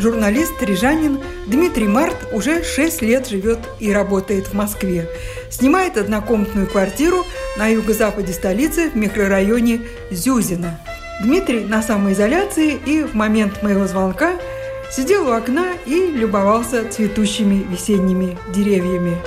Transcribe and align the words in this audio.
Журналист 0.00 0.62
Рижанин 0.62 1.20
Дмитрий 1.46 1.86
Март 1.86 2.16
уже 2.32 2.64
6 2.64 3.02
лет 3.02 3.28
живет 3.28 3.58
и 3.80 3.92
работает 3.92 4.46
в 4.46 4.54
Москве. 4.54 5.06
Снимает 5.50 5.98
однокомнатную 5.98 6.66
квартиру 6.66 7.26
на 7.58 7.66
юго-западе 7.66 8.32
столицы 8.32 8.88
в 8.88 8.96
микрорайоне 8.96 9.82
Зюзино. 10.10 10.80
Дмитрий 11.22 11.66
на 11.66 11.82
самоизоляции 11.82 12.80
и 12.86 13.02
в 13.04 13.14
момент 13.14 13.62
моего 13.62 13.86
звонка 13.86 14.36
сидел 14.90 15.28
у 15.28 15.32
окна 15.32 15.66
и 15.84 16.06
любовался 16.06 16.88
цветущими 16.90 17.62
весенними 17.70 18.38
деревьями. 18.54 19.18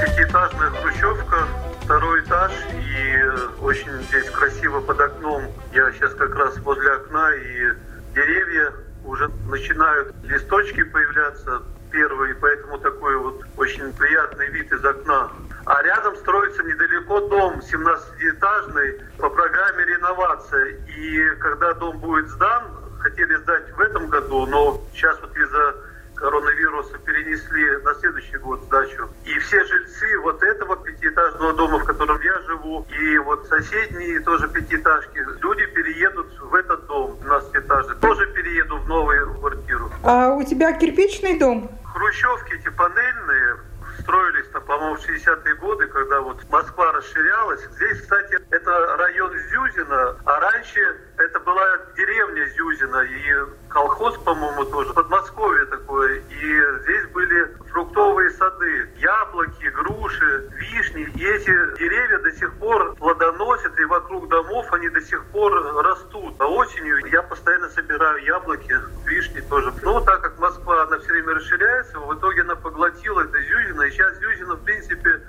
Пятиэтажная 0.00 0.70
хрущевка, 0.70 1.46
второй 1.82 2.22
этаж 2.22 2.52
и 2.72 3.62
очень 3.62 4.02
здесь 4.08 4.30
красиво 4.30 4.80
под 4.80 4.98
окном. 4.98 5.42
Я 5.74 5.92
сейчас 5.92 6.14
как 6.14 6.34
раз 6.36 6.56
возле 6.60 6.90
окна 6.90 7.34
и 7.34 8.14
деревья 8.14 8.72
уже 9.14 9.30
начинают 9.48 10.12
листочки 10.24 10.82
появляться 10.82 11.62
первые, 11.92 12.34
поэтому 12.34 12.78
такой 12.78 13.16
вот 13.16 13.44
очень 13.56 13.92
приятный 13.92 14.48
вид 14.48 14.72
из 14.72 14.84
окна. 14.84 15.30
А 15.66 15.82
рядом 15.82 16.16
строится 16.16 16.64
недалеко 16.64 17.20
дом 17.28 17.60
17-этажный 17.60 19.00
по 19.18 19.30
программе 19.30 19.84
реновация. 19.84 20.66
И 20.98 21.36
когда 21.38 21.74
дом 21.74 21.98
будет 22.00 22.28
сдан, 22.28 22.64
хотели 22.98 23.36
сдать 23.36 23.70
в 23.76 23.80
этом 23.80 24.08
году, 24.08 24.46
но 24.46 24.82
сейчас 24.92 25.16
вот 25.20 25.36
из-за 25.36 25.74
коронавируса 26.14 26.98
перенесли 26.98 27.76
на 27.82 27.94
следующий 27.94 28.36
год 28.38 28.62
сдачу. 28.64 29.08
И 29.24 29.38
все 29.40 29.64
жильцы 29.64 30.18
вот 30.20 30.42
этого 30.42 30.76
пятиэтажного 30.76 31.52
дома, 31.54 31.78
в 31.78 31.84
котором 31.84 32.20
я 32.20 32.38
живу, 32.42 32.86
и 32.88 33.18
вот 33.18 33.46
соседние 33.46 34.20
тоже 34.20 34.48
пятиэтажки, 34.48 35.18
люди 35.42 35.66
переедут 35.66 36.26
в 36.40 36.54
этот 36.54 36.86
дом, 36.86 37.18
12-этажный, 37.24 37.96
тоже 38.00 38.26
переедут 38.32 38.82
в 38.82 38.88
новую 38.88 39.34
квартиру. 39.34 39.90
А 40.06 40.34
у 40.34 40.42
тебя 40.42 40.72
кирпичный 40.72 41.38
дом? 41.38 41.70
Хрущевки 41.82 42.54
эти 42.54 42.68
панельные, 42.68 43.56
строились, 44.00 44.46
там, 44.52 44.62
по-моему, 44.64 44.96
в 44.96 45.08
60-е 45.08 45.54
годы, 45.54 45.86
когда 45.86 46.20
вот 46.20 46.36
Москва 46.50 46.92
расширялась. 46.92 47.62
Здесь, 47.76 48.02
кстати, 48.02 48.38
это 48.50 48.96
район 48.98 49.32
Зюзина, 49.50 50.16
а 50.26 50.40
раньше 50.40 50.80
это 51.16 51.40
была 51.40 51.64
деревня 51.96 52.44
Зюзина 52.48 52.98
и 53.02 53.68
колхоз, 53.70 54.18
по-моему, 54.18 54.64
тоже, 54.66 54.92
Подмосковье 54.92 55.64
такое. 55.66 56.22
И 56.28 56.62
здесь 56.82 57.06
были 57.12 57.56
фруктовые 57.70 58.30
сады, 58.30 58.88
яблоки, 58.96 59.66
груши, 59.66 60.48
вишни. 60.54 61.08
И 61.14 61.24
эти 61.24 61.78
деревья 61.78 62.18
до 62.18 62.32
сих 62.32 62.52
пор 62.54 62.94
плодоносят, 62.96 63.78
и 63.78 63.84
вокруг 63.84 64.28
домов 64.28 64.66
они 64.72 64.88
до 64.90 65.00
сих 65.00 65.24
пор 65.26 65.52
растут. 65.82 66.34
А 66.38 66.46
осенью 66.46 67.04
я 67.06 67.22
постоянно 67.22 67.68
собираю 67.70 68.22
яблоки, 68.24 68.76
вишни 69.06 69.40
тоже. 69.40 69.72
Но 69.82 70.00
так 70.00 70.20
как 70.22 70.38
Москва, 70.38 70.82
она 70.82 70.98
все 70.98 71.08
время 71.08 71.34
расширяется, 71.34 71.98
в 71.98 72.14
итоге 72.18 72.42
она 72.42 72.56
поглотила 72.56 73.22
это 73.22 73.40
Зюзино. 73.40 73.82
И 73.82 73.90
сейчас 73.90 74.16
Зюзино, 74.18 74.54
в 74.54 74.64
принципе, 74.64 75.20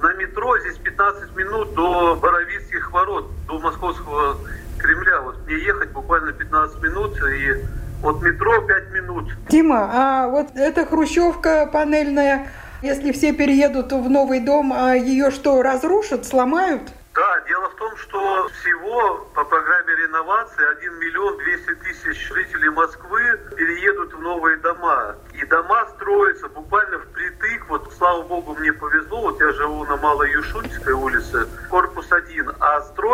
на 0.00 0.12
метро 0.14 0.58
здесь 0.58 0.78
15 0.78 1.36
минут 1.36 1.74
до 1.74 2.16
Боровицких 2.16 2.90
ворот, 2.90 3.30
до 3.46 3.58
московского 3.60 4.36
Кремля. 4.78 5.20
Вот 5.20 5.41
мне 5.52 5.64
ехать 5.64 5.90
буквально 5.90 6.32
15 6.32 6.82
минут 6.82 7.16
и 7.28 7.64
от 8.02 8.22
метро 8.22 8.60
5 8.62 8.90
минут. 8.90 9.30
Дима, 9.48 9.90
а 9.92 10.28
вот 10.28 10.48
эта 10.54 10.86
хрущевка 10.86 11.68
панельная, 11.72 12.48
если 12.82 13.12
все 13.12 13.32
переедут 13.32 13.92
в 13.92 14.10
новый 14.10 14.40
дом, 14.40 14.72
а 14.72 14.94
ее 14.94 15.30
что, 15.30 15.62
разрушат, 15.62 16.26
сломают? 16.26 16.82
Да, 17.14 17.40
дело 17.46 17.68
в 17.68 17.74
том, 17.74 17.94
что 17.98 18.48
всего 18.48 19.28
по 19.34 19.44
программе 19.44 19.94
реновации 19.96 20.64
1 20.78 20.98
миллион 20.98 21.36
200 21.36 21.74
тысяч 21.74 22.28
жителей 22.28 22.70
Москвы 22.70 23.20
переедут 23.54 24.14
в 24.14 24.20
новые 24.20 24.56
дома. 24.56 25.16
И 25.34 25.44
дома 25.44 25.86
строятся 25.94 26.48
буквально 26.48 27.00
впритык. 27.00 27.68
Вот, 27.68 27.92
слава 27.98 28.22
богу, 28.22 28.54
мне 28.54 28.72
повезло. 28.72 29.20
Вот 29.20 29.40
я 29.40 29.52
живу 29.52 29.84
на 29.84 29.98
Малой 29.98 30.32
Юшуньской 30.32 30.94
улице, 30.94 31.46
корпус 31.68 32.10
1. 32.10 32.50
А 32.58 32.71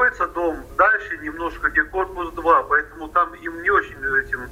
строится 0.09 0.27
дом 0.29 0.65
дальше 0.77 1.19
немножко, 1.19 1.69
где 1.71 1.83
корпус 1.85 2.33
2. 2.33 2.63
Поэтому 2.65 3.09
там 3.09 3.35
им 3.35 3.63
не 3.63 3.71
очень 3.71 3.97
этим 3.97 4.49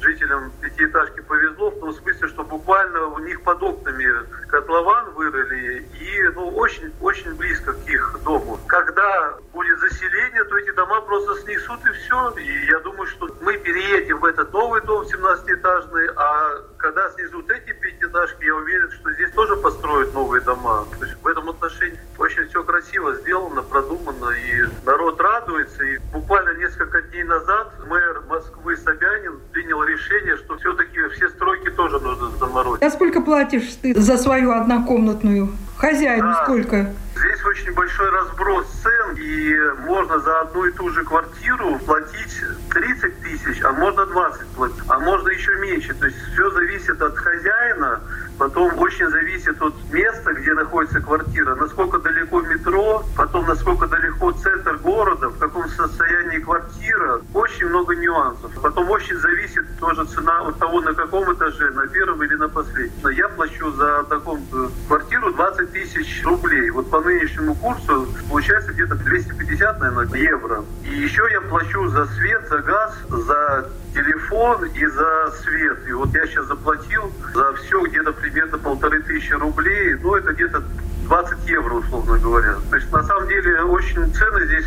жителям 0.00 0.52
пятиэтажки 0.60 1.20
повезло 1.20 1.70
в 1.70 1.80
том 1.80 1.92
смысле, 1.94 2.28
что 2.28 2.44
буквально 2.44 3.06
у 3.06 3.18
них 3.18 3.42
под 3.42 3.62
окнами 3.62 4.08
котлован 4.48 5.10
вырыли 5.12 5.88
и 5.98 6.22
ну, 6.34 6.48
очень, 6.50 6.92
очень 7.00 7.34
близко 7.34 7.72
к 7.72 7.88
их 7.88 8.18
дому. 8.24 8.58
Когда 8.66 9.36
будет 9.52 9.78
заселение, 9.80 10.44
то 10.44 10.58
эти 10.58 10.70
дома 10.72 11.00
просто 11.02 11.40
снесут 11.42 11.80
и 11.86 11.90
все. 11.92 12.30
И 12.38 12.66
я 12.66 12.78
думаю, 12.80 13.06
что 13.06 13.28
мы 13.40 13.56
переедем 13.58 14.18
в 14.20 14.24
этот 14.26 14.52
новый 14.52 14.80
дом 14.82 15.02
17-этажный, 15.02 16.10
а 16.16 16.62
когда 16.78 17.10
снесут 17.12 17.50
эти 17.50 17.72
пятиэтажки, 17.72 18.44
я 18.44 18.54
уверен, 18.54 18.90
что 18.90 19.12
здесь 19.12 19.30
тоже 19.32 19.56
построят 19.56 20.12
новые 20.12 20.42
дома. 20.42 20.86
То 20.98 21.04
есть 21.04 21.16
в 21.22 21.26
этом 21.26 21.48
отношении 21.48 21.98
очень 22.18 22.46
все 22.48 22.62
красиво 22.76 23.14
сделано, 23.16 23.62
продумано, 23.62 24.30
и 24.30 24.84
народ 24.84 25.20
радуется. 25.20 25.82
И 25.82 25.98
буквально 26.12 26.58
несколько 26.58 27.00
дней 27.02 27.22
назад 27.24 27.72
мэр 27.86 28.22
Москвы 28.28 28.76
Собянин 28.76 29.40
принял 29.52 29.82
решение, 29.82 30.36
что 30.36 30.58
все-таки 30.58 30.98
все 31.14 31.28
стройки 31.30 31.70
тоже 31.70 31.98
нужно 32.00 32.28
заморозить. 32.38 32.82
А 32.82 32.90
сколько 32.90 33.22
платишь 33.22 33.76
ты 33.80 33.98
за 33.98 34.18
свою 34.18 34.52
однокомнатную? 34.52 35.48
Хозяину 35.78 36.28
да. 36.28 36.42
сколько? 36.44 36.92
Здесь 37.16 37.44
очень 37.44 37.72
большой 37.74 38.10
разброс 38.10 38.66
цен, 38.82 39.16
и 39.16 39.54
можно 39.86 40.18
за 40.20 40.40
одну 40.40 40.66
и 40.66 40.72
ту 40.72 40.90
же 40.90 41.04
квартиру 41.04 41.78
платить 41.86 42.40
30 42.70 43.20
тысяч, 43.22 43.62
а 43.62 43.72
можно 43.72 44.06
20 44.06 44.46
платить, 44.48 44.82
а 44.88 44.98
можно 45.00 45.28
еще 45.28 45.54
меньше. 45.56 45.94
То 45.94 46.06
есть 46.06 46.18
все 46.32 46.50
зависит 46.50 47.00
от 47.00 47.16
хозяина, 47.16 48.00
Потом 48.38 48.78
очень 48.78 49.08
зависит 49.08 49.60
от 49.62 49.74
места, 49.90 50.32
где 50.34 50.52
находится 50.52 51.00
квартира, 51.00 51.54
насколько 51.54 51.98
далеко 51.98 52.42
метро, 52.42 53.04
потом 53.16 53.46
насколько 53.46 53.86
далеко 53.86 54.32
центр 54.32 54.76
города, 54.76 55.28
в 55.28 55.38
каком 55.38 55.68
состоянии 55.68 56.38
квартира. 56.38 57.20
Очень 57.32 57.68
много 57.68 57.94
нюансов. 57.96 58.52
Потом 58.60 58.90
очень 58.90 59.16
зависит 59.16 59.64
тоже 59.80 60.04
цена 60.04 60.40
от 60.40 60.58
того, 60.58 60.80
на 60.80 60.92
каком 60.92 61.32
этаже, 61.32 61.70
на 61.70 61.86
первом 61.86 62.22
или 62.22 62.34
на 62.34 62.48
последнем. 62.48 63.08
Я 63.08 63.28
плачу 63.28 63.70
за 63.72 64.04
такую 64.04 64.40
квартиру 64.86 65.32
20 65.32 65.72
тысяч 65.72 66.22
рублей. 66.24 66.70
Вот 66.70 66.90
по 66.90 67.00
нынешнему 67.00 67.54
курсу 67.54 68.06
получается 68.28 68.72
где-то 68.72 68.96
250, 68.96 69.80
наверное, 69.80 70.18
евро. 70.18 70.64
И 70.88 71.00
еще 71.00 71.22
я 71.32 71.40
плачу 71.40 71.88
за 71.88 72.06
свет, 72.06 72.48
за 72.48 72.58
газ, 72.58 72.94
за 73.08 73.68
телефон 73.92 74.64
и 74.66 74.86
за 74.86 75.32
свет. 75.42 75.78
И 75.88 75.92
вот 75.92 76.14
я 76.14 76.26
сейчас 76.26 76.46
заплатил 76.46 77.12
за 77.34 77.54
все 77.54 77.82
где-то 77.82 78.12
примерно 78.12 78.58
полторы 78.58 79.02
тысячи 79.02 79.32
рублей. 79.32 79.94
Ну, 80.00 80.14
это 80.14 80.32
где-то 80.32 80.62
20 81.06 81.48
евро, 81.48 81.74
условно 81.74 82.18
говоря. 82.18 82.56
То 82.70 82.76
есть, 82.76 82.92
на 82.92 83.02
самом 83.02 83.28
деле, 83.28 83.62
очень 83.62 84.14
цены 84.14 84.46
здесь 84.46 84.66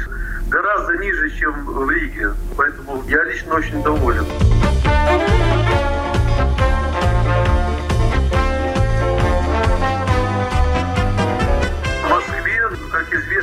гораздо 0.49 0.97
ниже, 0.97 1.29
чем 1.31 1.65
в 1.65 1.89
Риге. 1.89 2.33
Поэтому 2.57 3.03
я 3.07 3.23
лично 3.23 3.55
очень 3.55 3.81
доволен. 3.81 4.25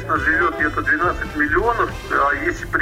известно, 0.07 0.17
живет 0.19 0.55
где-то 0.59 0.83
12 0.83 1.37
миллионов, 1.37 1.91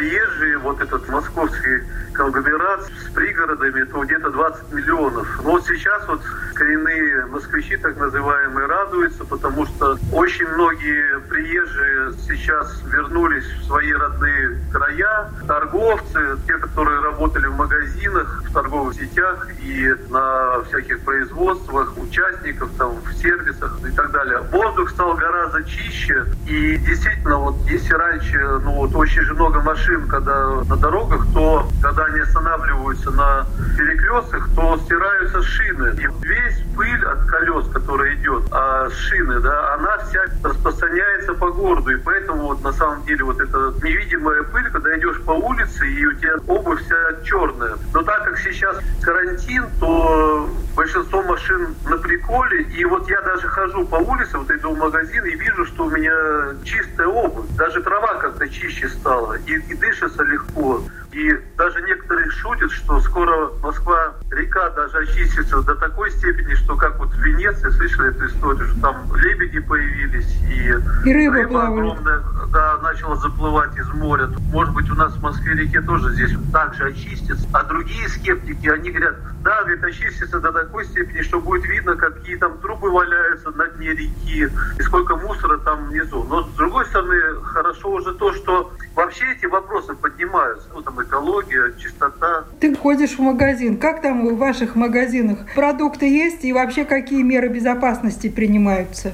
приезжие, 0.04 0.58
вот 0.58 0.80
этот 0.80 1.08
московский 1.08 1.82
конгломерат 2.12 2.84
с 2.84 3.10
пригородами, 3.14 3.84
то 3.84 4.04
где-то 4.04 4.30
20 4.30 4.72
миллионов. 4.72 5.40
Но 5.42 5.52
вот 5.52 5.66
сейчас 5.66 6.06
вот 6.06 6.20
коренные 6.54 7.26
москвичи, 7.26 7.76
так 7.76 7.96
называемые, 7.96 8.66
радуются, 8.66 9.24
потому 9.24 9.66
что 9.66 9.98
очень 10.12 10.46
многие 10.48 11.20
приезжие 11.28 12.12
сейчас 12.26 12.82
вернулись 12.86 13.44
в 13.44 13.64
свои 13.66 13.92
родные 13.92 14.58
края, 14.72 15.30
торговцы, 15.46 16.38
те, 16.46 16.54
которые 16.54 17.00
работали 17.00 17.46
в 17.46 17.56
магазинах, 17.56 18.42
в 18.48 18.52
торговых 18.52 18.94
сетях 18.94 19.48
и 19.60 19.94
на 20.10 20.62
всяких 20.64 21.00
производствах, 21.00 21.92
участников 21.96 22.70
там 22.78 22.96
в 23.04 23.12
сервисах 23.14 23.78
и 23.86 23.90
так 23.90 24.10
далее. 24.12 24.38
Воздух 24.52 24.90
стал 24.90 25.14
гораздо 25.14 25.64
чище, 25.64 26.24
и 26.46 26.76
действительно, 26.78 27.38
вот 27.38 27.56
если 27.68 27.94
раньше, 27.94 28.38
ну 28.62 28.74
вот 28.74 28.94
очень 28.94 29.22
же 29.22 29.34
много 29.34 29.60
машин, 29.60 30.06
когда 30.08 30.62
на 30.64 30.76
дорогах, 30.76 31.26
то 31.34 31.68
когда 31.82 32.04
они 32.04 32.20
останавливаются 32.20 33.10
на 33.10 33.46
перекрестках, 33.76 34.48
то 34.54 34.78
стираются 34.84 35.42
шины. 35.42 35.94
И 36.00 36.06
весь 36.44 36.62
пыль 36.76 37.04
от 37.04 37.24
колес, 37.26 37.66
которая 37.72 38.14
идет, 38.14 38.44
а 38.50 38.88
шины, 38.90 39.40
да, 39.40 39.74
она 39.74 39.98
вся 39.98 40.24
распространяется 40.42 41.34
по 41.34 41.50
городу. 41.50 41.90
И 41.90 41.96
поэтому 41.96 42.48
вот 42.48 42.62
на 42.62 42.72
самом 42.72 43.04
деле 43.04 43.24
вот 43.24 43.40
эта 43.40 43.74
невидимая 43.82 44.42
пыль, 44.44 44.70
когда 44.70 44.96
идешь 44.98 45.20
по 45.22 45.32
улице, 45.32 45.86
и 45.88 46.06
у 46.06 46.12
тебя 46.14 46.34
обувь 46.46 46.82
вся 46.84 47.22
черная. 47.24 47.76
Но 47.92 48.02
так 48.02 48.24
как 48.24 48.38
сейчас 48.38 48.78
карантин, 49.02 49.66
то 49.80 50.48
большинство 50.76 51.22
машин 51.22 51.74
на 51.88 51.96
приколе. 51.98 52.62
И 52.62 52.84
вот 52.84 53.08
я 53.08 53.20
даже 53.22 53.48
хожу 53.48 53.86
по 53.86 53.96
улице, 53.96 54.38
вот 54.38 54.50
иду 54.50 54.74
в 54.74 54.78
магазин 54.78 55.24
и 55.24 55.34
вижу, 55.36 55.64
что 55.66 55.84
у 55.84 55.90
меня 55.90 56.54
чистая 56.64 57.06
обувь. 57.06 57.46
Даже 57.56 57.82
трава 57.82 58.14
как-то 58.14 58.48
чище 58.48 58.88
стала. 58.88 59.34
И, 59.46 59.52
и 59.52 59.74
дышится 59.74 60.22
легко. 60.24 60.82
И 61.14 61.32
даже 61.56 61.80
некоторые 61.82 62.28
шутят, 62.30 62.72
что 62.72 63.00
скоро 63.00 63.48
Москва-река 63.62 64.70
даже 64.70 64.98
очистится 64.98 65.62
до 65.62 65.76
такой 65.76 66.10
степени, 66.10 66.54
что 66.54 66.76
как 66.76 66.98
вот 66.98 67.10
в 67.10 67.18
Венеции, 67.20 67.70
слышали 67.70 68.10
эту 68.10 68.26
историю, 68.26 68.66
что 68.66 68.80
там 68.80 69.16
лебеди 69.16 69.60
появились, 69.60 70.26
и, 70.42 71.08
и 71.08 71.12
рыба, 71.12 71.36
рыба 71.36 71.66
огромная 71.68 72.20
да, 72.54 72.78
начала 72.78 73.16
заплывать 73.16 73.76
из 73.76 73.88
моря. 73.88 74.28
Может 74.52 74.72
быть, 74.72 74.88
у 74.88 74.94
нас 74.94 75.12
в 75.14 75.20
Москве-реке 75.20 75.80
тоже 75.80 76.14
здесь 76.14 76.30
также 76.52 76.86
очистится. 76.86 77.46
А 77.52 77.64
другие 77.64 78.08
скептики, 78.08 78.68
они 78.68 78.90
говорят, 78.90 79.16
да, 79.42 79.62
говорит, 79.62 79.82
очистится 79.82 80.38
до 80.38 80.52
такой 80.52 80.84
степени, 80.86 81.20
что 81.22 81.40
будет 81.40 81.66
видно, 81.66 81.96
какие 81.96 82.36
там 82.36 82.56
трубы 82.58 82.90
валяются 82.90 83.50
на 83.50 83.66
дне 83.68 83.88
реки, 83.90 84.48
и 84.78 84.82
сколько 84.82 85.16
мусора 85.16 85.58
там 85.58 85.88
внизу. 85.88 86.24
Но, 86.24 86.44
с 86.44 86.54
другой 86.54 86.86
стороны, 86.86 87.16
хорошо 87.42 87.90
уже 87.90 88.14
то, 88.14 88.32
что 88.32 88.72
вообще 88.94 89.24
эти 89.36 89.46
вопросы 89.46 89.92
поднимаются. 89.94 90.68
Ну, 90.72 90.80
там 90.82 91.02
экология, 91.02 91.74
чистота. 91.76 92.44
Ты 92.60 92.74
ходишь 92.76 93.16
в 93.16 93.18
магазин. 93.18 93.78
Как 93.78 94.00
там 94.00 94.28
в 94.28 94.38
ваших 94.38 94.76
магазинах? 94.76 95.40
Продукты 95.56 96.06
есть 96.06 96.44
и 96.44 96.52
вообще 96.52 96.84
какие 96.84 97.22
меры 97.22 97.48
безопасности 97.48 98.28
принимаются? 98.28 99.12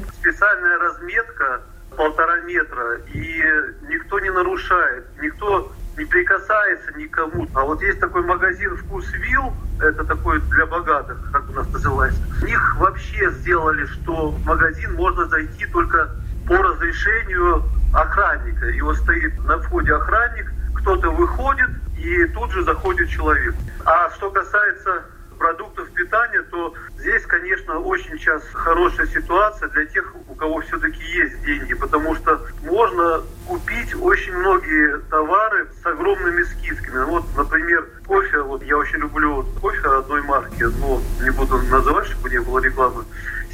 Полтора 2.10 2.40
метра, 2.40 2.96
и 3.14 3.40
никто 3.88 4.18
не 4.18 4.30
нарушает, 4.30 5.06
никто 5.22 5.70
не 5.96 6.04
прикасается 6.04 6.90
никому. 6.98 7.46
А 7.54 7.64
вот 7.64 7.80
есть 7.82 8.00
такой 8.00 8.22
магазин 8.22 8.76
«Вкус 8.78 9.12
Вилл», 9.12 9.54
это 9.80 10.02
такой 10.02 10.40
для 10.40 10.66
богатых, 10.66 11.30
как 11.30 11.48
у 11.48 11.52
нас 11.52 11.68
называется. 11.72 12.20
У 12.42 12.46
них 12.46 12.76
вообще 12.78 13.30
сделали, 13.30 13.86
что 13.86 14.30
в 14.30 14.44
магазин 14.44 14.94
можно 14.94 15.24
зайти 15.26 15.66
только 15.66 16.10
по 16.48 16.56
разрешению 16.56 17.62
охранника. 17.94 18.66
Его 18.66 18.92
стоит 18.94 19.38
на 19.44 19.60
входе 19.60 19.94
охранник, 19.94 20.52
кто-то 20.80 21.10
выходит, 21.10 21.70
и 21.96 22.24
тут 22.34 22.50
же 22.50 22.64
заходит 22.64 23.08
человек. 23.08 23.54
А 23.84 24.10
что 24.16 24.32
касается 24.32 25.04
продуктов 25.40 25.90
питания, 25.92 26.42
то 26.50 26.75
здесь, 26.98 27.25
конечно, 27.25 27.78
очень 27.81 28.19
сейчас 28.19 28.42
хорошая 28.52 29.06
ситуация 29.06 29.69
для 29.70 29.87
тех, 29.87 30.14
у 30.28 30.34
кого 30.34 30.60
все-таки 30.60 31.02
есть 31.02 31.42
деньги, 31.42 31.72
потому 31.72 32.14
что 32.14 32.46
можно 32.62 33.22
купить 33.48 33.94
очень 33.94 34.34
многие 34.37 34.98
товары 35.08 35.66
с 35.82 35.87
огромными 35.87 36.42
скидками. 36.42 37.04
Вот, 37.04 37.25
например, 37.34 37.88
кофе, 38.06 38.42
вот 38.42 38.62
я 38.62 38.76
очень 38.76 38.98
люблю 38.98 39.46
кофе 39.62 39.88
одной 39.88 40.20
марки, 40.22 40.62
но 40.62 41.00
не 41.22 41.31
буду 41.31 41.56
называть, 41.56 42.06
чтобы 42.06 42.28
не 42.28 42.38
было 42.38 42.58
рекламы. 42.58 43.04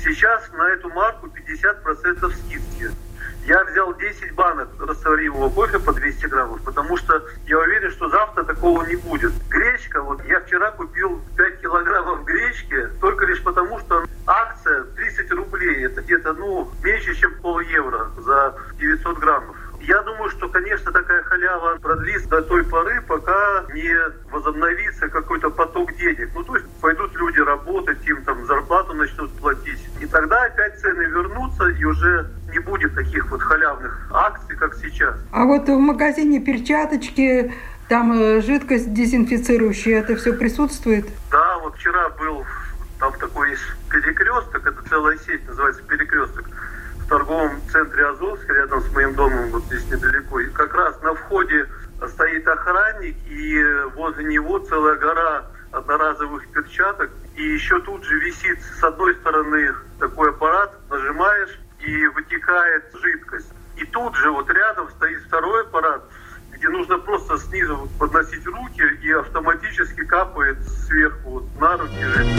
Сейчас 0.05 0.43
на 0.53 0.69
эту 0.71 0.89
марку 0.91 1.29
50% 1.29 2.33
скидки. 2.33 2.91
Я 3.47 3.63
взял 3.63 3.95
10 3.95 4.35
банок 4.35 4.69
растворимого 4.81 5.49
кофе 5.51 5.79
по 5.79 5.93
200 5.93 6.27
граммов, 6.27 6.61
потому 6.65 6.97
что 6.97 7.23
я 7.47 7.61
уверен, 7.61 7.93
что 7.93 8.09
завтра 8.09 8.43
такого 8.43 8.85
не 8.85 8.97
будет. 8.97 9.33
Гречка, 9.49 10.03
вот 10.03 10.21
я 10.25 10.41
вчера 10.41 10.73
купил 10.73 11.23
5 11.37 11.61
килограммов 11.61 12.25
гречки, 12.25 12.89
только 13.01 13.25
лишь 13.25 13.41
потому, 13.45 13.79
что 13.79 14.05
акция 14.27 14.83
30 14.97 15.31
рублей, 15.31 15.87
это 15.87 16.03
где-то, 16.03 16.33
ну, 16.33 16.69
меньше, 16.83 17.15
чем 17.15 17.37
пол 17.41 17.61
евро 17.61 18.11
за 18.19 18.57
900 18.81 19.19
граммов. 19.19 19.57
Я 19.81 20.03
думаю, 20.03 20.29
что, 20.31 20.49
конечно, 20.49 20.91
такая 20.91 21.23
халява 21.23 21.79
продлится 21.79 22.29
до 22.29 22.43
той 22.43 22.65
поры, 22.65 23.01
пока 23.03 23.65
не 23.73 23.95
возобновится 24.33 25.09
какой-то 25.09 25.51
поток 25.51 25.95
денег. 25.95 26.31
Ну, 26.35 26.43
то 26.43 26.57
есть 26.57 26.67
пойдут 26.81 27.15
люди 27.15 27.39
работать, 27.39 28.05
им 28.07 28.25
там 28.25 28.45
зарплату 28.47 28.95
начнут 28.95 29.31
платить. 29.39 29.89
И 30.01 30.07
тогда 30.07 30.43
опять 30.47 30.81
цены 30.81 31.03
вернутся, 31.03 31.69
и 31.69 31.85
уже 31.85 32.29
не 32.57 32.59
будет 32.61 32.95
таких 32.95 33.31
вот 33.31 33.43
халявных 33.43 34.09
акций, 34.11 34.57
как 34.57 34.75
сейчас. 34.77 35.15
А 35.31 35.45
вот 35.45 35.69
в 35.69 35.79
магазине 35.79 36.41
перчаточки, 36.41 37.53
там 37.89 38.13
э, 38.19 38.41
жидкость 38.41 38.95
дезинфицирующая, 38.95 40.01
это 40.01 40.17
все 40.17 40.33
присутствует? 40.33 41.07
Да, 41.31 41.59
вот 41.59 41.77
вчера 41.77 42.09
был 42.11 42.45
там 42.99 43.13
такой 43.19 43.57
перекресток, 43.91 44.67
это 44.67 44.89
целая 44.89 45.19
сеть, 45.19 45.47
называется 45.47 45.83
перекресток 45.83 46.47
в 46.99 47.09
торговом 47.09 47.61
центре 47.71 48.07
Азовск, 48.07 48.49
рядом 48.49 48.81
с 48.81 48.93
моим 48.93 49.15
домом, 49.15 49.51
вот 49.51 49.65
здесь 49.65 49.85
недалеко. 49.91 50.41
И 50.41 50.47
как 50.51 50.75
раз 50.75 51.01
на 51.03 51.15
входе 51.15 51.67
стоит 52.09 52.49
охранник, 52.49 53.17
и 53.29 53.63
возле 53.95 54.25
него 54.25 54.59
целая 54.61 54.97
гора 54.97 55.45
одноразовых 55.73 56.49
перчаток. 56.49 57.11
И 57.37 57.43
еще 57.43 57.81
тут 57.83 58.03
же 58.05 58.19
висит 58.19 58.59
с 58.81 58.83
одной 58.83 59.15
стороны 59.17 59.75
такой 59.99 60.31
аппарат, 60.31 60.75
и 62.47 62.51
вытекает 62.51 62.85
жидкость. 63.03 63.53
И 63.77 63.85
тут 63.87 64.15
же 64.17 64.31
вот 64.31 64.49
рядом 64.51 64.89
стоит 64.91 65.23
второй 65.25 65.63
аппарат, 65.63 66.03
где 66.53 66.69
нужно 66.69 66.99
просто 66.99 67.39
снизу 67.39 67.89
подносить 67.99 68.47
руки, 68.47 68.83
и 69.03 69.13
автоматически 69.13 70.05
капает 70.05 70.57
сверху 70.69 71.31
вот 71.31 71.61
на 71.61 71.77
руки 71.77 72.03
жидкость. 72.03 72.37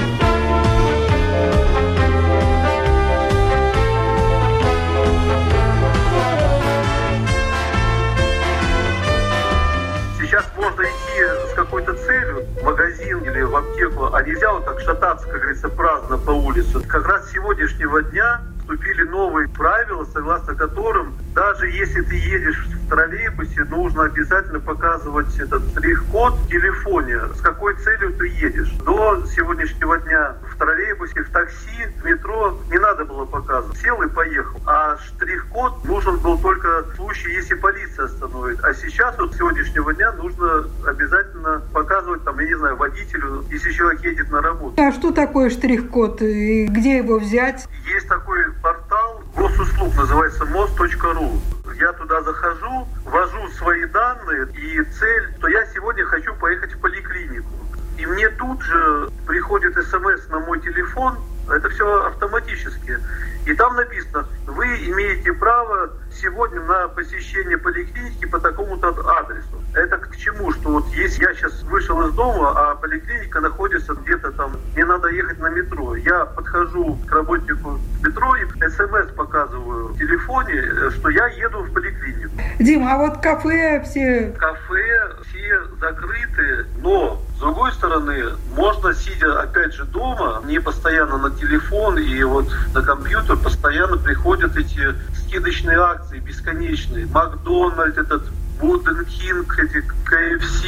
Сейчас 10.19 10.45
можно 10.57 10.83
идти 10.83 11.51
с 11.51 11.55
какой-то 11.55 11.93
целью 11.93 12.45
в 12.59 12.63
магазин 12.63 13.19
или 13.23 13.41
в 13.41 13.55
аптеку, 13.55 14.13
а 14.13 14.23
нельзя 14.23 14.51
вот 14.51 14.65
так 14.65 14.79
шататься, 14.81 15.27
как 15.27 15.41
говорится, 15.41 15.69
праздно 15.69 16.17
по 16.17 16.31
улице. 16.31 16.81
Как 16.87 17.07
раз 17.07 17.27
с 17.27 17.33
сегодняшнего 17.33 18.01
дня 18.03 18.41
вступили 18.67 19.03
новые 19.03 19.47
правила, 19.47 20.05
согласно 20.13 20.53
которым 20.53 21.15
даже 21.37 21.67
если 21.67 22.01
ты 22.01 22.15
едешь 22.15 22.67
в 22.67 22.89
троллейбусе, 22.89 23.63
нужно 23.65 24.05
обязательно 24.05 24.59
показывать 24.59 25.37
этот 25.39 25.61
штрих-код 25.69 26.33
в 26.33 26.47
телефоне, 26.47 27.19
с 27.35 27.41
какой 27.41 27.75
целью 27.75 28.13
ты 28.13 28.27
едешь. 28.27 28.71
До 28.83 29.23
сегодняшнего 29.27 29.99
дня 29.99 30.35
в 30.51 30.57
троллейбусе, 30.57 31.21
в 31.21 31.29
такси, 31.29 31.85
в 32.01 32.05
метро 32.05 32.57
не 32.71 32.79
надо 32.79 33.05
было 33.05 33.25
показывать. 33.25 33.77
Сел 33.77 34.01
и 34.01 34.09
поехал. 34.09 34.59
А 34.65 34.97
штрих-код 34.97 35.85
нужен 35.85 36.17
был 36.17 36.39
только 36.39 36.85
в 36.91 36.95
случае, 36.95 37.35
если 37.35 37.53
полиция 37.53 38.05
остановит. 38.05 38.63
А 38.63 38.73
сейчас, 38.73 39.15
вот 39.19 39.33
с 39.33 39.37
сегодняшнего 39.37 39.93
дня, 39.93 40.11
нужно 40.13 40.65
обязательно 40.87 41.61
показывать, 41.71 42.23
там, 42.23 42.39
я 42.39 42.47
не 42.47 42.57
знаю, 42.57 42.77
водителю, 42.77 43.45
если 43.51 43.71
человек 43.71 44.03
едет 44.03 44.31
на 44.31 44.41
работу. 44.41 44.81
А 44.81 44.91
что 44.91 45.11
такое 45.11 45.51
штрих-код 45.51 46.23
и 46.23 46.65
где 46.65 46.97
его 46.97 47.19
взять? 47.19 47.67
Есть 47.85 47.96
такой 48.07 48.51
портал 48.61 49.21
госуслуг, 49.35 49.95
называется 49.95 50.45
мост.ру. 50.45 51.41
Я 51.79 51.93
туда 51.93 52.21
захожу, 52.23 52.87
ввожу 53.05 53.47
свои 53.49 53.85
данные, 53.85 54.47
и 54.53 54.83
цель, 54.83 55.35
что 55.37 55.47
я 55.47 55.65
сегодня 55.67 56.03
хочу 56.05 56.33
поехать 56.35 56.73
в 56.73 56.79
поликлинику. 56.79 57.49
И 57.97 58.05
мне 58.05 58.29
тут 58.29 58.61
же 58.61 59.09
приходит 59.25 59.75
смс 59.75 60.27
на 60.29 60.39
мой 60.39 60.59
телефон, 60.61 61.17
это 61.49 61.69
все 61.69 62.07
автоматически. 62.07 62.99
И 63.45 63.53
там 63.53 63.75
написано, 63.75 64.27
вы 64.45 64.65
имеете 64.65 65.33
право 65.33 65.91
сегодня 66.21 66.61
на 66.61 66.87
посещение 66.89 67.57
поликлиники 67.57 68.25
по 68.25 68.39
такому-то 68.39 68.89
адресу. 69.19 69.61
Это 69.73 69.97
к 69.97 70.15
чему? 70.17 70.51
Что 70.51 70.69
вот 70.69 70.87
если 70.93 71.23
я 71.23 71.33
сейчас 71.33 71.61
вышел 71.63 72.07
из 72.07 72.13
дома, 72.13 72.53
а 72.55 72.75
поликлиника 72.75 73.39
находится 73.39 73.93
где-то 73.93 74.31
там, 74.31 74.57
мне 74.73 74.85
надо 74.85 75.09
ехать 75.09 75.39
на 75.39 75.49
метро. 75.49 75.95
Я 75.95 76.25
подхожу 76.25 76.97
к 77.07 77.11
работнику 77.11 77.79
метро 78.03 78.35
и 78.35 78.45
смс 78.69 79.11
показываю 79.15 79.87
в 79.89 79.97
телефоне, 79.97 80.91
что 80.91 81.09
я 81.09 81.27
еду 81.27 81.59
в 81.63 81.73
поликлинику. 81.73 82.31
Дима, 82.59 82.93
а 82.93 82.97
вот 82.97 83.21
кафе 83.21 83.83
все... 83.85 84.33
Кафе 84.37 85.15
все 85.27 85.61
закрыты, 85.79 86.65
но 86.79 87.21
с 87.35 87.39
другой 87.39 87.71
стороны, 87.73 88.23
можно, 88.55 88.93
сидя 88.93 89.41
опять 89.41 89.73
же 89.73 89.85
дома, 89.85 90.41
не 90.45 90.59
постоянно 90.59 91.17
на 91.17 91.31
телефон 91.31 91.99
и 91.99 92.23
вот 92.23 92.47
на 92.73 92.81
компьютер, 92.81 93.37
постоянно 93.37 93.97
приходят 93.97 94.57
эти 94.57 94.95
скидочные 95.27 95.77
акции 95.77 96.19
бесконечные. 96.19 97.05
Макдональд, 97.07 97.97
этот 97.97 98.23
Буден 98.59 99.05
Кинг, 99.05 99.59
эти 99.59 99.81
КФС 99.81 100.63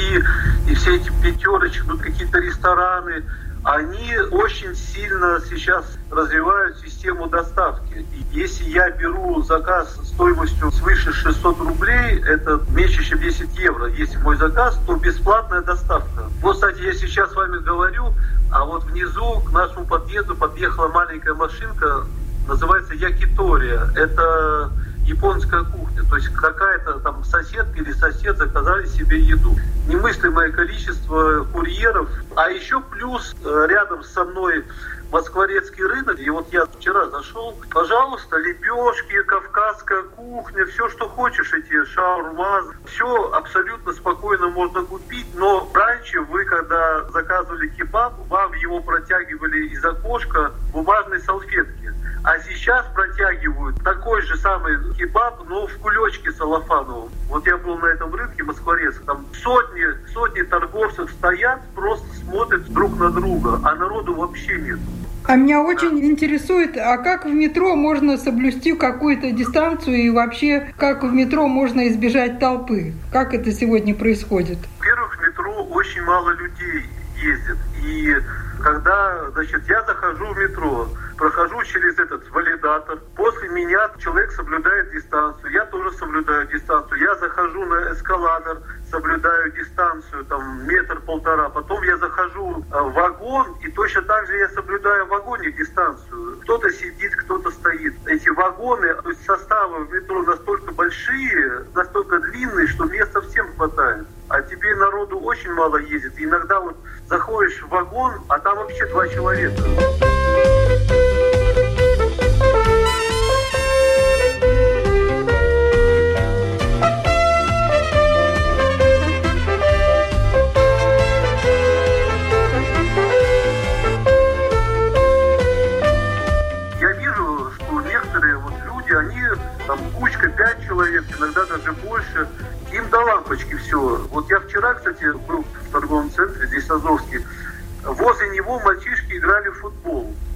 и 0.67 0.75
все 0.75 0.97
эти 0.97 1.11
пятерочки, 1.23 1.81
ну 1.87 1.97
какие-то 1.97 2.37
рестораны, 2.37 3.23
они 3.63 4.15
очень 4.31 4.75
сильно 4.75 5.41
сейчас 5.49 5.85
развивают 6.11 6.77
систему 6.79 7.27
доставки. 7.27 8.05
И 8.13 8.25
если 8.31 8.69
я 8.69 8.91
беру 8.91 9.41
заказ 9.41 9.97
стоимостью 10.05 10.71
свыше 10.71 11.11
600 11.11 11.59
рублей, 11.59 12.21
это 12.25 12.61
меньше, 12.69 13.03
чем 13.03 13.19
10 13.19 13.57
евро. 13.57 13.87
Если 13.87 14.17
мой 14.17 14.37
заказ, 14.37 14.79
то 14.85 14.95
бесплатная 14.95 15.61
доставка. 15.61 16.29
Вот, 16.41 16.55
кстати, 16.55 16.81
я 16.81 16.93
сейчас 16.93 17.31
с 17.31 17.35
вами 17.35 17.57
говорю, 17.57 18.13
а 18.51 18.65
вот 18.65 18.83
внизу 18.85 19.41
к 19.41 19.51
нашему 19.51 19.85
подъезду 19.85 20.35
подъехала 20.35 20.87
маленькая 20.87 21.33
машинка, 21.33 22.05
называется 22.49 22.93
Якитория. 22.95 23.89
Это 23.95 24.71
японская 25.05 25.63
кухня. 25.63 26.03
То 26.09 26.17
есть 26.17 26.29
какая-то 26.33 26.99
там 26.99 27.23
соседка 27.23 27.77
или 27.77 27.91
сосед 27.93 28.37
заказали 28.37 28.85
себе 28.87 29.19
еду. 29.19 29.55
Немыслимое 29.87 30.51
количество 30.51 31.45
курьеров. 31.45 32.09
А 32.35 32.49
еще 32.49 32.81
плюс 32.81 33.35
э, 33.43 33.67
рядом 33.69 34.03
со 34.03 34.23
мной 34.25 34.65
Москворецкий 35.11 35.83
рынок, 35.83 36.19
и 36.19 36.29
вот 36.29 36.47
я 36.51 36.65
вчера 36.67 37.07
зашел, 37.07 37.55
пожалуйста, 37.71 38.37
лепешки, 38.37 39.23
кавказская 39.23 40.03
кухня, 40.03 40.65
все, 40.67 40.87
что 40.89 41.09
хочешь, 41.09 41.51
эти 41.51 41.83
шаурма, 41.85 42.65
все 42.85 43.31
абсолютно 43.31 43.91
спокойно 43.93 44.49
можно 44.49 44.83
купить, 44.83 45.25
но 45.33 45.67
раньше 45.73 46.21
вы, 46.21 46.45
когда 46.45 47.05
заказывали 47.09 47.69
кебаб, 47.69 48.13
вам 48.27 48.53
его 48.53 48.81
протягивали 48.81 49.69
из 49.69 49.83
окошка 49.83 50.51
бумажной 50.71 51.19
салфетки. 51.21 51.91
А 52.23 52.37
сейчас 52.39 52.85
протягивают 52.93 53.81
такой 53.83 54.21
же 54.23 54.35
самый 54.37 54.77
кебаб, 54.95 55.41
но 55.47 55.67
в 55.67 55.77
кулечке 55.77 56.31
салафановом. 56.31 57.09
Вот 57.29 57.47
я 57.47 57.57
был 57.57 57.77
на 57.77 57.85
этом 57.87 58.13
рынке 58.13 58.43
Москворецк, 58.43 59.01
там 59.05 59.25
сотни, 59.41 59.85
сотни 60.13 60.41
торговцев 60.41 61.09
стоят, 61.11 61.61
просто 61.75 62.07
смотрят 62.15 62.65
друг 62.73 62.99
на 62.99 63.09
друга, 63.09 63.59
а 63.63 63.75
народу 63.75 64.15
вообще 64.15 64.57
нет. 64.59 64.79
А 65.25 65.35
меня 65.35 65.61
очень 65.61 66.03
интересует, 66.03 66.75
а 66.75 66.97
как 66.97 67.25
в 67.25 67.29
метро 67.29 67.75
можно 67.75 68.17
соблюсти 68.17 68.75
какую-то 68.75 69.31
дистанцию 69.31 69.97
и 69.97 70.09
вообще 70.09 70.73
как 70.77 71.03
в 71.03 71.13
метро 71.13 71.47
можно 71.47 71.87
избежать 71.87 72.39
толпы? 72.39 72.93
Как 73.11 73.33
это 73.33 73.51
сегодня 73.51 73.93
происходит? 73.93 74.57
Во-первых, 74.79 75.17
в 75.17 75.21
метро 75.21 75.63
очень 75.71 76.01
мало 76.01 76.31
людей 76.31 76.83
ездит. 77.21 77.57
И 77.83 78.15
когда, 78.61 79.29
значит, 79.31 79.61
я 79.67 79.83
захожу 79.83 80.33
в 80.33 80.37
метро, 80.37 80.89
прохожу 81.19 81.61
через 81.63 81.99
этот 81.99 82.27
валидатор, 82.29 82.97
после 83.15 83.49
меня 83.49 83.91
человек 83.99 84.31
соблюдает 84.31 84.89
дистанцию, 84.91 85.51
я 85.51 85.65
тоже 85.65 85.91
соблюдаю 85.97 86.47
дистанцию, 86.47 87.01
я 87.01 87.13
захожу 87.15 87.65
на 87.65 87.91
эскалатор, 87.91 88.59
соблюдаю 88.89 89.51
дистанцию, 89.51 90.23
там, 90.25 90.65
метр-полтора, 90.65 91.49
потом 91.49 91.83
я 91.83 91.97
захожу 91.97 92.63
э, 92.71 92.81
в 92.81 92.93
вагон, 92.93 93.57
и 93.61 93.69
точно 93.69 94.01
так 94.03 94.27
же 94.27 94.37
я 94.37 94.49
соблюдаю 94.49 95.05
в 95.05 95.09
вагоне 95.09 95.51
дистанцию. 95.51 96.39
Кто-то 96.43 96.71
сидит, 96.71 97.13
кто-то 97.17 97.51
стоит. 97.51 97.95
Эти 98.05 98.29
вагоны, 98.29 98.95
то 98.95 99.09
есть 99.09 99.25
составы 99.25 99.85
в 99.85 99.91
метро 99.91 100.23
настолько 100.23 100.71
большие, 100.71 101.65
настолько 101.75 102.19
длинные, 102.19 102.67
что 102.67 102.85
места 102.85 103.19
всем 103.21 103.53
хватает. 103.55 104.07
А 104.29 104.41
теперь 104.41 104.75
народу 104.75 105.19
очень 105.19 105.51
мало 105.53 105.77
ездит. 105.77 106.13
Иногда 106.17 106.61
вот 106.61 106.77
заходишь 107.07 107.61
в 107.61 107.67
вагон, 107.67 108.13
а 108.29 108.39
там 108.39 108.57
вообще 108.57 108.85
два 108.85 109.07
человека. 109.09 109.61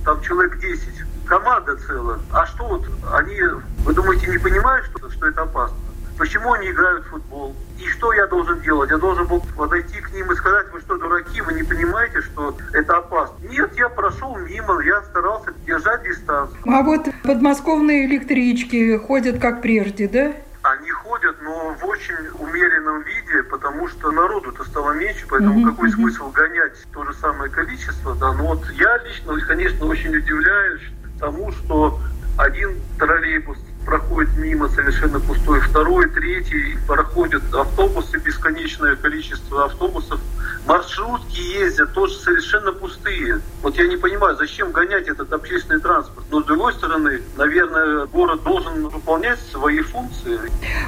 Там 0.05 0.21
человек 0.21 0.59
10. 0.59 0.83
Команда 1.25 1.77
целая. 1.77 2.19
А 2.31 2.45
что 2.45 2.67
вот 2.67 2.85
они, 3.13 3.39
вы 3.85 3.93
думаете, 3.93 4.27
не 4.27 4.37
понимают, 4.37 4.85
что, 4.87 5.09
что 5.09 5.27
это 5.27 5.43
опасно? 5.43 5.77
Почему 6.17 6.53
они 6.53 6.69
играют 6.69 7.05
в 7.05 7.09
футбол? 7.09 7.55
И 7.79 7.87
что 7.87 8.13
я 8.13 8.27
должен 8.27 8.61
делать? 8.61 8.91
Я 8.91 8.97
должен 8.97 9.25
был 9.25 9.41
подойти 9.57 9.99
к 9.99 10.11
ним 10.13 10.31
и 10.31 10.35
сказать, 10.35 10.67
вы 10.71 10.79
что, 10.81 10.97
дураки, 10.97 11.41
вы 11.41 11.53
не 11.53 11.63
понимаете, 11.63 12.21
что 12.21 12.55
это 12.73 12.97
опасно? 12.97 13.35
Нет, 13.47 13.71
я 13.75 13.89
прошел 13.89 14.35
мимо, 14.37 14.79
я 14.81 15.01
старался 15.03 15.53
держать 15.65 16.03
дистанцию. 16.03 16.59
А 16.65 16.83
вот 16.83 17.07
подмосковные 17.23 18.05
электрички 18.05 18.97
ходят 18.97 19.39
как 19.39 19.61
прежде, 19.61 20.07
да? 20.07 20.33
Они 20.61 20.91
ходят, 20.91 21.35
но 21.41 21.75
в 21.79 21.82
очень 21.93 22.15
умеренном 22.39 23.03
виде, 23.03 23.43
потому 23.43 23.87
что 23.87 24.11
народу-то 24.11 24.63
стало 24.65 24.93
меньше, 24.93 25.25
поэтому 25.29 25.59
mm-hmm. 25.59 25.71
какой 25.71 25.91
смысл 25.91 26.31
гонять 26.31 26.73
то 26.91 27.05
же 27.05 27.13
самое 27.13 27.51
количество, 27.51 28.15
да, 28.15 28.33
но 28.33 28.47
вот 28.47 28.67
я 28.71 28.97
лично, 29.05 29.39
конечно, 29.47 29.85
очень 29.85 30.15
удивляюсь 30.15 30.81
тому, 31.19 31.51
что 31.51 31.99
один 32.37 32.75
троллейбус 32.97 33.57
проходит 33.85 34.35
мимо 34.37 34.69
совершенно 34.69 35.19
пустой, 35.19 35.59
второй, 35.59 36.09
третий, 36.09 36.77
проходят 36.87 37.43
автобусы, 37.53 38.17
бесконечное 38.17 38.95
количество 38.95 39.65
автобусов, 39.65 40.19
маршрутки 40.65 41.39
ездят 41.39 41.93
тоже 41.93 42.15
совершенно 42.15 42.71
пустые. 42.71 43.41
Вот 43.61 43.75
я 43.75 43.87
не 43.87 43.97
понимаю, 43.97 44.35
зачем 44.35 44.71
гонять 44.71 45.07
этот 45.07 45.31
общественный 45.33 45.79
транспорт. 45.79 46.25
Но 46.31 46.41
с 46.41 46.45
другой 46.45 46.73
стороны, 46.73 47.21
наверное, 47.37 48.05
город 48.07 48.43
должен 48.43 48.87
выполнять 48.87 49.39
свои 49.51 49.81
функции. 49.81 50.39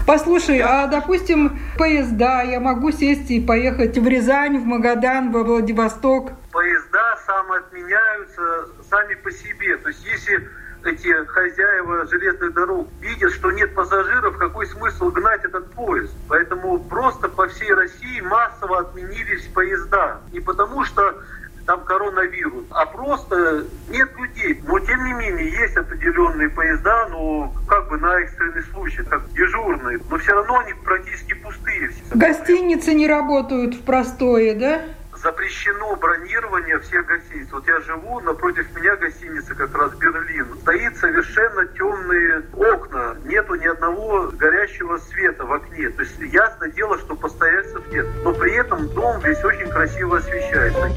Послушай, 0.05 0.59
а 0.59 0.87
допустим, 0.87 1.59
поезда, 1.77 2.43
я 2.43 2.59
могу 2.59 2.91
сесть 2.91 3.29
и 3.31 3.39
поехать 3.39 3.97
в 3.97 4.07
Рязань, 4.07 4.57
в 4.57 4.65
Магадан, 4.65 5.31
во 5.31 5.43
Владивосток? 5.43 6.31
Поезда 6.51 7.17
самоотменяются 7.25 8.67
сами 8.89 9.15
по 9.15 9.31
себе. 9.31 9.77
То 9.77 9.89
есть 9.89 10.05
если 10.05 10.47
эти 10.85 11.25
хозяева 11.25 12.07
железных 12.07 12.53
дорог 12.53 12.87
видят, 13.01 13.31
что 13.33 13.51
нет 13.51 13.73
пассажиров, 13.73 14.37
какой 14.37 14.67
смысл 14.67 15.09
гнать 15.11 15.43
этот 15.43 15.71
поезд? 15.71 16.13
Поэтому 16.27 16.79
просто 16.79 17.29
по 17.29 17.47
всей 17.47 17.73
России 17.73 18.21
массово 18.21 18.79
отменились 18.79 19.47
поезда. 19.47 20.21
Не 20.31 20.39
потому 20.39 20.83
что 20.83 21.15
там 21.65 21.83
коронавирус, 21.83 22.65
а 22.69 22.85
просто 22.85 23.65
нет 23.89 24.09
людей. 24.17 24.61
Но 24.67 24.79
тем 24.79 25.03
не 25.05 25.13
менее 25.13 25.49
есть 25.49 25.75
определенные 25.75 26.49
поезда, 26.49 27.07
но 27.09 27.53
как 27.67 27.89
бы 27.89 27.97
на 27.97 28.19
экстренный 28.19 28.63
случай, 28.71 29.03
как 29.03 29.27
дежурные. 29.33 29.99
Но 30.09 30.17
все 30.17 30.33
равно 30.33 30.59
они 30.59 30.73
практически 30.83 31.33
пустые. 31.33 31.91
Гостиницы 32.13 32.93
не 32.93 33.07
работают 33.07 33.75
в 33.75 33.81
простое, 33.83 34.55
да? 34.55 34.81
Запрещено 35.25 35.95
бронирование 35.95 36.79
всех 36.81 37.07
гостиниц. 37.07 37.47
Вот 37.51 37.67
я 37.67 37.79
живу, 37.79 38.19
напротив 38.19 38.67
меня 38.75 38.95
гостиница 38.95 39.55
как 39.55 39.75
раз 39.75 39.91
Берлин. 39.95 40.55
Стоит 40.61 40.95
совершенно 40.97 41.65
темные 41.65 42.43
окна, 42.53 43.17
нету 43.25 43.55
ни 43.55 43.65
одного 43.65 44.29
горящего 44.33 44.97
света 44.99 45.43
в 45.45 45.51
окне. 45.51 45.89
То 45.89 46.03
есть 46.03 46.19
ясно 46.31 46.69
дело, 46.69 46.99
что 46.99 47.15
постояльцев 47.15 47.81
нет. 47.91 48.05
Но 48.23 48.33
при 48.33 48.53
этом 48.53 48.87
дом 48.89 49.19
весь 49.21 49.43
очень 49.43 49.67
красиво 49.67 50.17
освещается. 50.17 50.91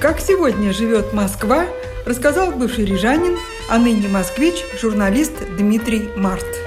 Как 0.00 0.18
сегодня 0.18 0.72
живет 0.72 1.12
Москва, 1.12 1.66
рассказал 2.06 2.52
бывший 2.52 2.86
рижанин, 2.86 3.36
а 3.68 3.76
ныне 3.76 4.08
москвич, 4.08 4.64
журналист 4.80 5.34
Дмитрий 5.58 6.10
Март. 6.16 6.61